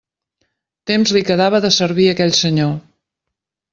Temps 0.91 1.13
li 1.17 1.23
quedava 1.27 1.61
de 1.67 1.71
servir 1.77 2.07
aquell 2.15 2.35
senyor. 2.39 2.73